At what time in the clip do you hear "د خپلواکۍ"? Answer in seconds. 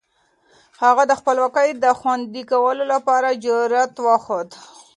1.09-1.69